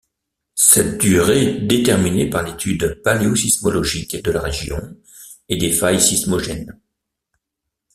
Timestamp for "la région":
4.31-4.97